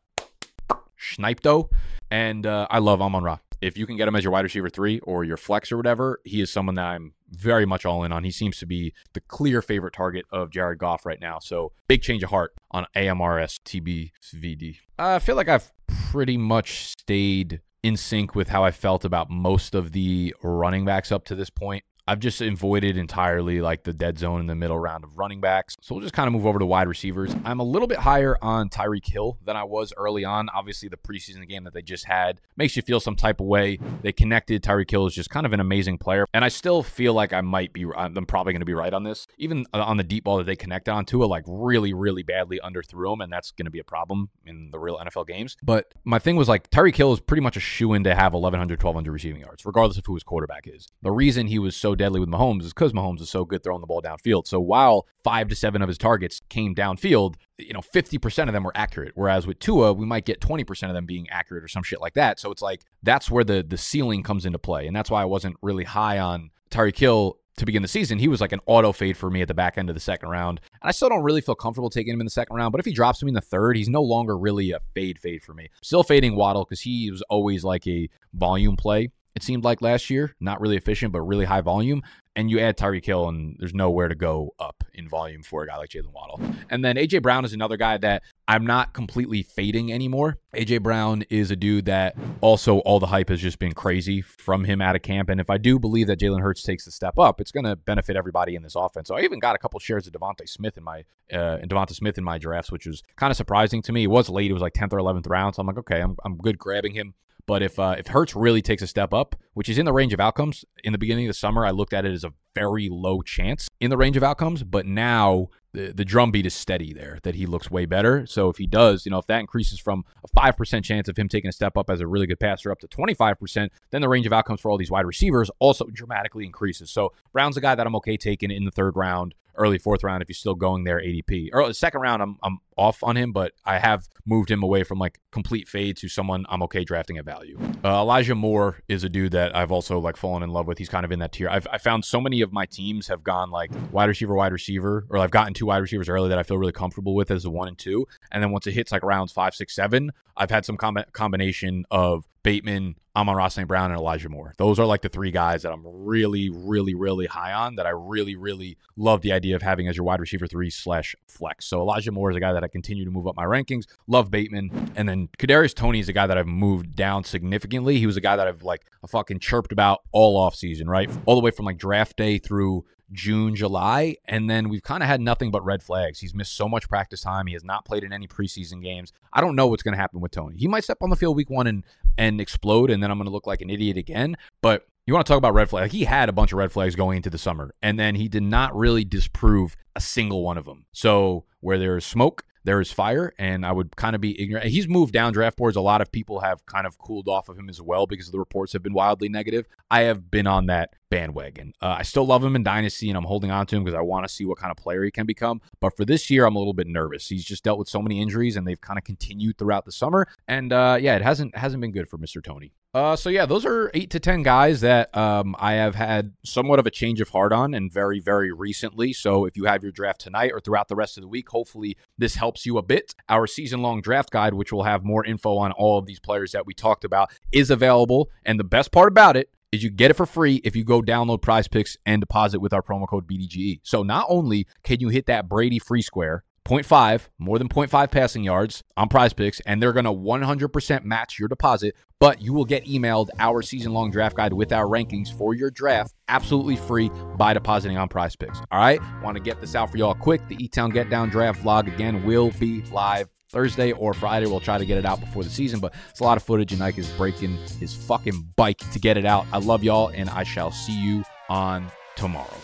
though, 1.43 1.69
and 2.09 2.45
uh, 2.45 2.67
I 2.69 2.79
love 2.79 3.01
Amon 3.01 3.25
Ra 3.25 3.39
if 3.61 3.77
you 3.77 3.87
can 3.87 3.97
get 3.97 4.07
him 4.07 4.15
as 4.15 4.23
your 4.23 4.31
wide 4.31 4.43
receiver 4.43 4.69
three 4.69 4.99
or 4.99 5.23
your 5.23 5.37
flex 5.37 5.71
or 5.71 5.77
whatever, 5.77 6.21
he 6.23 6.41
is 6.41 6.51
someone 6.51 6.75
that 6.75 6.85
I'm 6.85 7.13
very 7.29 7.65
much 7.65 7.85
all 7.85 8.03
in 8.03 8.11
on. 8.11 8.23
He 8.23 8.31
seems 8.31 8.57
to 8.59 8.65
be 8.65 8.93
the 9.13 9.21
clear 9.21 9.61
favorite 9.61 9.93
target 9.93 10.25
of 10.31 10.49
Jared 10.49 10.79
Goff 10.79 11.05
right 11.05 11.19
now. 11.19 11.39
So 11.39 11.71
big 11.87 12.01
change 12.01 12.23
of 12.23 12.29
heart 12.29 12.53
on 12.71 12.85
AMRS 12.95 13.59
TBVD. 13.65 14.77
I 14.97 15.19
feel 15.19 15.35
like 15.35 15.49
I've 15.49 15.71
pretty 15.87 16.37
much 16.37 16.87
stayed 16.87 17.61
in 17.83 17.95
sync 17.95 18.35
with 18.35 18.49
how 18.49 18.63
I 18.63 18.71
felt 18.71 19.05
about 19.05 19.29
most 19.29 19.75
of 19.75 19.91
the 19.91 20.35
running 20.41 20.85
backs 20.85 21.11
up 21.11 21.25
to 21.25 21.35
this 21.35 21.49
point. 21.49 21.83
I've 22.07 22.19
just 22.19 22.41
avoided 22.41 22.97
entirely 22.97 23.59
like 23.59 23.83
the 23.83 23.93
dead 23.93 24.17
zone 24.17 24.39
in 24.39 24.47
the 24.47 24.55
middle 24.55 24.79
round 24.79 25.03
of 25.03 25.17
running 25.17 25.41
backs. 25.41 25.75
So 25.81 25.93
we'll 25.93 26.01
just 26.01 26.13
kind 26.13 26.27
of 26.27 26.33
move 26.33 26.45
over 26.45 26.57
to 26.57 26.65
wide 26.65 26.87
receivers. 26.87 27.35
I'm 27.43 27.59
a 27.59 27.63
little 27.63 27.87
bit 27.87 27.99
higher 27.99 28.37
on 28.41 28.69
Tyreek 28.69 29.07
Hill 29.07 29.37
than 29.43 29.57
I 29.57 29.65
was 29.65 29.91
early 29.97 30.23
on. 30.23 30.47
Obviously, 30.49 30.87
the 30.87 30.97
preseason 30.97 31.47
game 31.47 31.65
that 31.65 31.73
they 31.73 31.81
just 31.81 32.05
had 32.05 32.39
makes 32.55 32.75
you 32.75 32.81
feel 32.81 32.99
some 32.99 33.15
type 33.15 33.41
of 33.41 33.47
way. 33.47 33.77
They 34.01 34.13
connected. 34.13 34.63
Tyreek 34.63 34.89
Hill 34.89 35.05
is 35.05 35.13
just 35.13 35.29
kind 35.29 35.45
of 35.45 35.53
an 35.53 35.59
amazing 35.59 35.97
player. 35.97 36.25
And 36.33 36.45
I 36.45 36.47
still 36.47 36.81
feel 36.81 37.13
like 37.13 37.33
I 37.33 37.41
might 37.41 37.73
be, 37.73 37.85
I'm 37.95 38.25
probably 38.25 38.53
going 38.53 38.61
to 38.61 38.65
be 38.65 38.73
right 38.73 38.93
on 38.93 39.03
this. 39.03 39.27
Even 39.37 39.65
uh, 39.73 39.83
on 39.83 39.97
the 39.97 40.03
deep 40.03 40.23
ball 40.23 40.37
that 40.37 40.45
they 40.45 40.55
connected 40.55 40.91
on 40.91 41.05
Tua, 41.05 41.25
like 41.25 41.43
really, 41.45 41.93
really 41.93 42.23
badly 42.23 42.59
underthrew 42.63 43.13
him. 43.13 43.21
And 43.21 43.31
that's 43.31 43.51
going 43.51 43.65
to 43.65 43.71
be 43.71 43.79
a 43.79 43.83
problem 43.83 44.29
in 44.45 44.71
the 44.71 44.79
real 44.79 44.97
NFL 44.97 45.27
games. 45.27 45.57
But 45.61 45.93
my 46.05 46.19
thing 46.19 46.37
was 46.37 46.47
like 46.47 46.69
Tyreek 46.69 46.95
Hill 46.95 47.11
is 47.11 47.19
pretty 47.19 47.41
much 47.41 47.57
a 47.57 47.61
shoe 47.61 47.93
in 47.93 48.05
to 48.05 48.15
have 48.15 48.33
1,100, 48.33 48.81
1,200 48.81 49.11
receiving 49.11 49.41
yards, 49.41 49.65
regardless 49.65 49.97
of 49.97 50.05
who 50.05 50.13
his 50.13 50.23
quarterback 50.23 50.67
is. 50.67 50.87
The 51.01 51.11
reason 51.11 51.47
he 51.47 51.59
was 51.59 51.75
so 51.75 51.95
deadly 51.97 52.19
with 52.19 52.29
Mahomes 52.29 52.63
is 52.63 52.73
because 52.73 52.93
Mahomes 52.93 53.21
is 53.21 53.29
so 53.29 53.45
good 53.45 53.63
throwing 53.63 53.81
the 53.81 53.87
ball 53.87 54.01
downfield. 54.01 54.47
So 54.47 54.59
while 54.59 55.07
five 55.23 55.47
to 55.49 55.55
seven 55.55 55.81
of 55.81 55.87
his 55.87 55.97
targets 55.97 56.41
came 56.49 56.73
downfield, 56.73 57.35
you 57.57 57.73
know, 57.73 57.81
50% 57.81 58.47
of 58.47 58.53
them 58.53 58.63
were 58.63 58.75
accurate. 58.75 59.13
Whereas 59.15 59.45
with 59.47 59.59
Tua, 59.59 59.93
we 59.93 60.05
might 60.05 60.25
get 60.25 60.39
20% 60.39 60.87
of 60.87 60.93
them 60.93 61.05
being 61.05 61.27
accurate 61.29 61.63
or 61.63 61.67
some 61.67 61.83
shit 61.83 62.01
like 62.01 62.13
that. 62.13 62.39
So 62.39 62.51
it's 62.51 62.61
like 62.61 62.83
that's 63.03 63.29
where 63.29 63.43
the 63.43 63.63
the 63.67 63.77
ceiling 63.77 64.23
comes 64.23 64.45
into 64.45 64.59
play. 64.59 64.87
And 64.87 64.95
that's 64.95 65.11
why 65.11 65.21
I 65.21 65.25
wasn't 65.25 65.57
really 65.61 65.83
high 65.83 66.19
on 66.19 66.51
Tyreek 66.69 66.97
Hill 66.97 67.39
to 67.57 67.65
begin 67.65 67.81
the 67.81 67.87
season, 67.87 68.19
he 68.19 68.27
was 68.27 68.39
like 68.39 68.51
an 68.51 68.59
auto 68.67 68.91
fade 68.91 69.17
for 69.17 69.29
me 69.29 69.41
at 69.41 69.47
the 69.47 69.53
back 69.53 69.77
end 69.77 69.89
of 69.89 69.95
the 69.95 69.99
second 69.99 70.29
round. 70.29 70.61
And 70.81 70.89
I 70.89 70.91
still 70.91 71.09
don't 71.09 71.23
really 71.23 71.41
feel 71.41 71.55
comfortable 71.55 71.89
taking 71.89 72.13
him 72.13 72.21
in 72.21 72.25
the 72.25 72.31
second 72.31 72.55
round. 72.55 72.71
But 72.71 72.79
if 72.79 72.85
he 72.85 72.93
drops 72.93 73.21
me 73.23 73.29
in 73.29 73.33
the 73.33 73.41
third, 73.41 73.75
he's 73.75 73.89
no 73.89 74.03
longer 74.03 74.37
really 74.37 74.71
a 74.71 74.79
fade 74.93 75.19
fade 75.19 75.43
for 75.43 75.53
me. 75.53 75.69
Still 75.81 76.03
fading 76.03 76.35
Waddle 76.35 76.65
because 76.65 76.81
he 76.81 77.09
was 77.09 77.23
always 77.23 77.63
like 77.63 77.87
a 77.87 78.09
volume 78.33 78.77
play 78.77 79.09
it 79.37 79.43
seemed 79.43 79.63
like 79.63 79.83
last 79.83 80.09
year. 80.09 80.35
Not 80.39 80.59
really 80.59 80.77
efficient, 80.77 81.13
but 81.13 81.21
really 81.21 81.45
high 81.45 81.61
volume. 81.61 82.01
And 82.35 82.49
you 82.49 82.59
add 82.59 82.75
Tyreek 82.75 83.05
Hill, 83.05 83.29
and 83.29 83.55
there's 83.59 83.73
nowhere 83.73 84.07
to 84.07 84.15
go 84.15 84.55
up 84.59 84.83
in 84.95 85.07
volume 85.07 85.43
for 85.43 85.61
a 85.61 85.67
guy 85.67 85.77
like 85.77 85.89
Jaylen 85.89 86.11
Waddle. 86.11 86.41
And 86.71 86.83
then 86.83 86.95
AJ 86.95 87.21
Brown 87.21 87.45
is 87.45 87.53
another 87.53 87.77
guy 87.77 87.97
that 87.97 88.23
I'm 88.47 88.65
not 88.65 88.93
completely 88.93 89.43
fading 89.43 89.93
anymore. 89.93 90.39
AJ 90.55 90.81
Brown 90.81 91.23
is 91.29 91.51
a 91.51 91.55
dude 91.55 91.85
that 91.85 92.15
also 92.41 92.79
all 92.79 92.99
the 92.99 93.07
hype 93.07 93.29
has 93.29 93.39
just 93.39 93.59
been 93.59 93.73
crazy 93.73 94.21
from 94.21 94.63
him 94.63 94.81
out 94.81 94.95
of 94.95 95.03
camp. 95.03 95.29
And 95.29 95.39
if 95.39 95.51
I 95.51 95.59
do 95.59 95.77
believe 95.77 96.07
that 96.07 96.19
Jalen 96.19 96.41
Hurts 96.41 96.63
takes 96.63 96.85
the 96.85 96.91
step 96.91 97.19
up, 97.19 97.39
it's 97.39 97.51
going 97.51 97.65
to 97.65 97.75
benefit 97.75 98.15
everybody 98.15 98.55
in 98.55 98.63
this 98.63 98.75
offense. 98.75 99.07
So 99.07 99.15
I 99.15 99.21
even 99.21 99.37
got 99.37 99.55
a 99.55 99.59
couple 99.59 99.79
shares 99.79 100.07
of 100.07 100.13
Devonte 100.13 100.49
Smith 100.49 100.77
in 100.77 100.83
my 100.83 101.03
uh, 101.31 101.57
DeVonta 101.63 101.93
Smith 101.93 102.17
in 102.17 102.23
my 102.23 102.39
drafts, 102.39 102.71
which 102.71 102.87
was 102.87 103.03
kind 103.17 103.29
of 103.29 103.37
surprising 103.37 103.83
to 103.83 103.91
me. 103.91 104.05
It 104.05 104.07
was 104.07 104.29
late; 104.29 104.49
it 104.49 104.53
was 104.53 104.63
like 104.63 104.73
10th 104.73 104.93
or 104.93 104.97
11th 104.97 105.29
round. 105.29 105.53
So 105.53 105.61
I'm 105.61 105.67
like, 105.67 105.77
okay, 105.77 106.01
I'm 106.01 106.17
I'm 106.25 106.37
good 106.37 106.57
grabbing 106.57 106.93
him. 106.95 107.13
But 107.47 107.63
if 107.63 107.79
uh, 107.79 107.95
if 107.97 108.07
Hurts 108.07 108.35
really 108.35 108.61
takes 108.61 108.81
a 108.81 108.87
step 108.87 109.13
up, 109.13 109.35
which 109.53 109.69
is 109.69 109.77
in 109.77 109.85
the 109.85 109.93
range 109.93 110.13
of 110.13 110.19
outcomes, 110.19 110.65
in 110.83 110.91
the 110.91 110.97
beginning 110.97 111.25
of 111.25 111.29
the 111.29 111.39
summer, 111.39 111.65
I 111.65 111.71
looked 111.71 111.93
at 111.93 112.05
it 112.05 112.11
as 112.11 112.25
a 112.25 112.33
very 112.53 112.89
low 112.89 113.21
chance 113.21 113.69
in 113.79 113.89
the 113.89 113.97
range 113.97 114.17
of 114.17 114.23
outcomes. 114.23 114.63
But 114.63 114.85
now 114.85 115.47
the, 115.73 115.93
the 115.93 116.03
drumbeat 116.03 116.45
is 116.45 116.53
steady 116.53 116.91
there 116.91 117.19
that 117.23 117.35
he 117.35 117.45
looks 117.45 117.71
way 117.71 117.85
better. 117.85 118.25
So 118.25 118.49
if 118.49 118.57
he 118.57 118.67
does, 118.67 119.05
you 119.05 119.11
know, 119.11 119.19
if 119.19 119.27
that 119.27 119.39
increases 119.39 119.79
from 119.79 120.03
a 120.23 120.27
5% 120.39 120.83
chance 120.83 121.07
of 121.07 121.17
him 121.17 121.29
taking 121.29 121.49
a 121.49 121.53
step 121.53 121.77
up 121.77 121.89
as 121.89 122.01
a 122.01 122.07
really 122.07 122.27
good 122.27 122.39
passer 122.39 122.71
up 122.71 122.79
to 122.79 122.87
25%, 122.87 123.69
then 123.91 124.01
the 124.01 124.09
range 124.09 124.25
of 124.25 124.33
outcomes 124.33 124.59
for 124.59 124.69
all 124.69 124.77
these 124.77 124.91
wide 124.91 125.05
receivers 125.05 125.49
also 125.59 125.85
dramatically 125.85 126.45
increases. 126.45 126.91
So 126.91 127.13
Brown's 127.31 127.57
a 127.57 127.61
guy 127.61 127.75
that 127.75 127.85
I'm 127.85 127.95
okay 127.97 128.17
taking 128.17 128.51
in 128.51 128.65
the 128.65 128.71
third 128.71 128.97
round 128.97 129.35
early 129.57 129.77
fourth 129.77 130.03
round 130.03 130.21
if 130.21 130.27
he's 130.27 130.37
still 130.37 130.55
going 130.55 130.83
there 130.83 130.99
ADP. 130.99 131.49
Early 131.53 131.73
second 131.73 132.01
round, 132.01 132.21
I'm 132.21 132.37
I'm 132.43 132.59
off 132.77 133.03
on 133.03 133.17
him, 133.17 133.31
but 133.31 133.53
I 133.65 133.79
have 133.79 134.07
moved 134.25 134.51
him 134.51 134.61
away 134.61 134.83
from 134.83 134.99
like 134.99 135.19
complete 135.31 135.67
fade 135.67 135.97
to 135.97 136.07
someone 136.07 136.45
I'm 136.49 136.61
okay 136.63 136.83
drafting 136.83 137.17
at 137.17 137.25
value. 137.25 137.59
Uh, 137.83 138.01
Elijah 138.01 138.35
Moore 138.35 138.77
is 138.87 139.03
a 139.03 139.09
dude 139.09 139.31
that 139.31 139.55
I've 139.55 139.71
also 139.71 139.99
like 139.99 140.15
fallen 140.15 140.43
in 140.43 140.49
love 140.49 140.67
with. 140.67 140.77
He's 140.77 140.89
kind 140.89 141.05
of 141.05 141.11
in 141.11 141.19
that 141.19 141.31
tier. 141.31 141.49
I've 141.49 141.67
I 141.71 141.77
found 141.77 142.05
so 142.05 142.21
many 142.21 142.41
of 142.41 142.53
my 142.53 142.65
teams 142.65 143.07
have 143.07 143.23
gone 143.23 143.49
like 143.49 143.71
wide 143.91 144.09
receiver, 144.09 144.35
wide 144.35 144.51
receiver, 144.51 145.05
or 145.09 145.17
I've 145.19 145.31
gotten 145.31 145.53
two 145.53 145.65
wide 145.65 145.77
receivers 145.77 146.09
early 146.09 146.29
that 146.29 146.37
I 146.37 146.43
feel 146.43 146.57
really 146.57 146.71
comfortable 146.71 147.15
with 147.15 147.31
as 147.31 147.45
a 147.45 147.49
one 147.49 147.67
and 147.67 147.77
two. 147.77 148.07
And 148.31 148.41
then 148.43 148.51
once 148.51 148.67
it 148.67 148.73
hits 148.73 148.91
like 148.91 149.03
rounds 149.03 149.31
five, 149.31 149.55
six, 149.55 149.75
seven, 149.75 150.11
I've 150.35 150.51
had 150.51 150.65
some 150.65 150.77
com- 150.77 151.03
combination 151.13 151.85
of 151.89 152.25
Bateman, 152.43 152.95
Amon-Ra 153.17 153.47
St. 153.47 153.67
Brown, 153.67 153.89
and 153.89 153.99
Elijah 153.99 154.29
Moore. 154.29 154.53
Those 154.57 154.79
are 154.79 154.85
like 154.85 155.01
the 155.01 155.09
three 155.09 155.31
guys 155.31 155.63
that 155.63 155.71
I'm 155.71 155.81
really, 155.83 156.51
really, 156.51 156.93
really 156.93 157.25
high 157.25 157.51
on 157.51 157.75
that 157.75 157.87
I 157.87 157.89
really, 157.89 158.35
really 158.35 158.77
love 158.95 159.21
the 159.21 159.31
idea 159.31 159.55
of 159.55 159.63
having 159.63 159.87
as 159.87 159.97
your 159.97 160.03
wide 160.03 160.19
receiver 160.19 160.45
three 160.45 160.69
slash 160.69 161.15
flex. 161.27 161.65
So 161.65 161.81
Elijah 161.81 162.11
Moore 162.11 162.29
is 162.29 162.37
a 162.37 162.39
guy 162.39 162.53
that 162.53 162.63
I 162.63 162.67
continue 162.67 163.05
to 163.05 163.11
move 163.11 163.27
up 163.27 163.35
my 163.35 163.45
rankings. 163.45 163.85
Love 164.05 164.29
Bateman. 164.29 164.91
And 164.95 165.09
then 165.09 165.29
Kadarius 165.39 165.73
Toney 165.73 165.99
is 165.99 166.09
a 166.09 166.13
guy 166.13 166.27
that 166.27 166.37
I've 166.37 166.47
moved 166.47 166.95
down 166.95 167.23
significantly. 167.23 167.97
He 167.97 168.05
was 168.05 168.17
a 168.17 168.21
guy 168.21 168.35
that 168.35 168.47
I've 168.47 168.61
like 168.61 168.85
a 169.01 169.07
fucking 169.07 169.39
chirped 169.39 169.71
about 169.71 170.03
all 170.11 170.37
off 170.37 170.55
season, 170.55 170.87
right? 170.87 171.09
All 171.25 171.35
the 171.35 171.41
way 171.41 171.49
from 171.49 171.65
like 171.65 171.79
draft 171.79 172.17
day 172.17 172.37
through 172.37 172.85
June, 173.13 173.55
July, 173.55 174.17
and 174.25 174.49
then 174.49 174.67
we've 174.67 174.83
kind 174.83 175.01
of 175.01 175.07
had 175.07 175.21
nothing 175.21 175.49
but 175.49 175.63
red 175.63 175.81
flags. 175.81 176.19
He's 176.19 176.33
missed 176.33 176.55
so 176.55 176.67
much 176.67 176.89
practice 176.89 177.21
time. 177.21 177.47
He 177.47 177.53
has 177.53 177.63
not 177.63 177.85
played 177.85 178.03
in 178.03 178.11
any 178.11 178.27
preseason 178.27 178.83
games. 178.83 179.13
I 179.31 179.39
don't 179.39 179.55
know 179.55 179.67
what's 179.67 179.83
going 179.83 179.93
to 179.93 179.99
happen 179.99 180.19
with 180.19 180.31
Toney. 180.31 180.57
He 180.57 180.67
might 180.67 180.83
step 180.83 180.97
on 181.01 181.09
the 181.09 181.15
field 181.15 181.35
week 181.35 181.49
one 181.49 181.67
and 181.67 181.85
and 182.17 182.41
explode, 182.41 182.89
and 182.89 183.01
then 183.01 183.11
I'm 183.11 183.17
going 183.17 183.25
to 183.25 183.31
look 183.31 183.47
like 183.47 183.61
an 183.61 183.69
idiot 183.69 183.97
again. 183.97 184.37
But 184.61 184.87
you 185.05 185.13
want 185.13 185.25
to 185.25 185.31
talk 185.31 185.37
about 185.37 185.53
red 185.53 185.69
flags? 185.69 185.85
Like 185.85 185.91
he 185.91 186.05
had 186.05 186.29
a 186.29 186.33
bunch 186.33 186.51
of 186.51 186.57
red 186.57 186.71
flags 186.71 186.95
going 186.95 187.17
into 187.17 187.29
the 187.29 187.37
summer, 187.37 187.73
and 187.81 187.99
then 187.99 188.15
he 188.15 188.27
did 188.27 188.43
not 188.43 188.75
really 188.75 189.05
disprove 189.05 189.75
a 189.95 190.01
single 190.01 190.43
one 190.43 190.57
of 190.57 190.65
them. 190.65 190.85
So 190.91 191.45
where 191.61 191.77
there 191.77 191.97
is 191.97 192.05
smoke, 192.05 192.43
there 192.67 192.81
is 192.81 192.91
fire, 192.91 193.33
and 193.39 193.65
I 193.65 193.71
would 193.71 193.95
kind 193.95 194.13
of 194.13 194.19
be 194.19 194.39
ignorant. 194.41 194.67
He's 194.67 194.89
moved 194.89 195.13
down 195.13 195.31
draft 195.31 195.55
boards. 195.55 195.77
A 195.77 195.81
lot 195.81 196.01
of 196.01 196.11
people 196.11 196.41
have 196.41 196.65
kind 196.65 196.85
of 196.85 196.97
cooled 196.97 197.29
off 197.29 197.47
of 197.47 197.57
him 197.57 197.69
as 197.69 197.81
well 197.81 198.05
because 198.05 198.29
the 198.29 198.37
reports 198.37 198.73
have 198.73 198.83
been 198.83 198.93
wildly 198.93 199.29
negative. 199.29 199.65
I 199.89 200.01
have 200.01 200.29
been 200.29 200.47
on 200.47 200.65
that 200.65 200.93
bandwagon. 201.09 201.71
Uh, 201.81 201.95
I 201.99 202.03
still 202.03 202.25
love 202.25 202.43
him 202.43 202.57
in 202.57 202.63
Dynasty, 202.63 203.09
and 203.09 203.17
I'm 203.17 203.23
holding 203.23 203.51
on 203.51 203.67
to 203.67 203.77
him 203.77 203.85
because 203.85 203.97
I 203.97 204.01
want 204.01 204.27
to 204.27 204.33
see 204.33 204.43
what 204.43 204.57
kind 204.57 204.69
of 204.69 204.75
player 204.75 205.01
he 205.05 205.11
can 205.11 205.25
become. 205.25 205.61
But 205.79 205.95
for 205.95 206.03
this 206.03 206.29
year, 206.29 206.45
I'm 206.45 206.57
a 206.57 206.59
little 206.59 206.73
bit 206.73 206.87
nervous. 206.87 207.29
He's 207.29 207.45
just 207.45 207.63
dealt 207.63 207.79
with 207.79 207.87
so 207.87 208.01
many 208.01 208.21
injuries, 208.21 208.57
and 208.57 208.67
they've 208.67 208.81
kind 208.81 208.97
of 208.97 209.05
continued 209.05 209.57
throughout 209.57 209.85
the 209.85 209.93
summer. 209.93 210.27
And 210.45 210.73
uh, 210.73 210.97
yeah, 210.99 211.15
it 211.15 211.21
hasn't 211.21 211.55
hasn't 211.55 211.79
been 211.79 211.93
good 211.93 212.09
for 212.09 212.17
Mr. 212.17 212.43
Toney. 212.43 212.73
Uh, 212.97 213.15
so 213.15 213.29
yeah, 213.29 213.45
those 213.45 213.63
are 213.63 213.91
eight 213.93 214.09
to 214.09 214.19
ten 214.19 214.41
guys 214.41 214.81
that 214.81 215.15
um, 215.15 215.55
I 215.59 215.73
have 215.73 215.93
had 215.93 216.33
somewhat 216.43 216.79
of 216.79 216.87
a 216.87 216.89
change 216.89 217.21
of 217.21 217.29
heart 217.29 217.53
on, 217.53 217.75
and 217.75 217.93
very, 217.93 218.19
very 218.19 218.51
recently. 218.51 219.13
So 219.13 219.45
if 219.45 219.55
you 219.55 219.65
have 219.65 219.83
your 219.83 219.91
draft 219.91 220.19
tonight 220.19 220.49
or 220.51 220.59
throughout 220.59 220.87
the 220.87 220.95
rest 220.95 221.15
of 221.15 221.21
the 221.21 221.27
week, 221.27 221.49
hopefully 221.49 221.95
this 222.17 222.33
helps 222.33 222.65
you 222.65 222.79
a 222.79 222.81
bit. 222.81 223.13
Our 223.29 223.45
season-long 223.45 224.01
draft 224.01 224.31
guide, 224.31 224.55
which 224.55 224.73
will 224.73 224.81
have 224.81 225.03
more 225.03 225.23
info 225.23 225.57
on 225.57 225.73
all 225.73 225.99
of 225.99 226.07
these 226.07 226.19
players 226.19 226.53
that 226.53 226.65
we 226.65 226.73
talked 226.73 227.03
about, 227.03 227.29
is 227.51 227.69
available. 227.69 228.31
And 228.43 228.59
the 228.59 228.63
best 228.63 228.91
part 228.91 229.09
about 229.09 229.37
it 229.37 229.51
is 229.71 229.83
you 229.83 229.91
get 229.91 230.09
it 230.09 230.15
for 230.15 230.25
free 230.25 230.55
if 230.63 230.75
you 230.75 230.83
go 230.83 231.03
download 231.03 231.43
Prize 231.43 231.67
Picks 231.67 231.97
and 232.03 232.19
deposit 232.19 232.61
with 232.61 232.73
our 232.73 232.81
promo 232.81 233.07
code 233.07 233.27
BDGE. 233.27 233.79
So 233.83 234.01
not 234.01 234.25
only 234.27 234.65
can 234.81 235.01
you 235.01 235.09
hit 235.09 235.27
that 235.27 235.47
Brady 235.47 235.77
free 235.77 236.01
square 236.01 236.43
0.5, 236.67 237.29
more 237.39 237.57
than 237.57 237.69
0.5 237.69 238.11
passing 238.11 238.43
yards 238.43 238.83
on 238.97 239.07
prize 239.07 239.31
picks, 239.31 239.59
and 239.61 239.81
they're 239.81 239.93
going 239.93 240.05
to 240.05 240.11
100% 240.11 241.03
match 241.03 241.39
your 241.39 241.47
deposit. 241.47 241.95
But 242.19 242.41
you 242.41 242.53
will 242.53 242.65
get 242.65 242.85
emailed 242.85 243.29
our 243.37 243.61
season 243.61 243.93
long 243.93 244.09
draft 244.09 244.35
guide 244.35 244.53
with 244.53 244.73
our 244.73 244.85
rankings 244.85 245.35
for 245.37 245.53
your 245.53 245.69
draft 245.69 246.13
absolutely 246.29 246.75
free 246.75 247.11
by 247.37 247.53
depositing 247.53 247.97
on 247.97 248.09
prize 248.09 248.35
picks. 248.35 248.59
All 248.71 248.79
right. 248.79 248.99
Want 249.23 249.37
to 249.37 249.43
get 249.43 249.61
this 249.61 249.75
out 249.75 249.91
for 249.91 249.97
y'all 249.97 250.15
quick. 250.15 250.47
The 250.47 250.55
E 250.63 250.67
Town 250.67 250.89
Get 250.89 251.09
Down 251.09 251.29
draft 251.29 251.61
vlog 251.61 251.93
again 251.93 252.23
will 252.25 252.51
be 252.59 252.81
live 252.91 253.29
Thursday 253.51 253.91
or 253.91 254.13
Friday. 254.13 254.45
We'll 254.45 254.59
try 254.59 254.77
to 254.77 254.85
get 254.85 254.97
it 254.97 255.05
out 255.05 255.19
before 255.19 255.43
the 255.43 255.49
season, 255.49 255.79
but 255.79 255.93
it's 256.09 256.19
a 256.19 256.23
lot 256.23 256.37
of 256.37 256.43
footage, 256.43 256.73
and 256.73 256.81
Ike 256.81 256.97
is 256.97 257.09
breaking 257.11 257.57
his 257.79 257.95
fucking 257.95 258.53
bike 258.55 258.79
to 258.91 258.99
get 258.99 259.17
it 259.17 259.25
out. 259.25 259.45
I 259.53 259.59
love 259.59 259.83
y'all, 259.83 260.09
and 260.09 260.29
I 260.29 260.43
shall 260.43 260.71
see 260.71 260.99
you 260.99 261.23
on 261.49 261.89
tomorrow. 262.15 262.57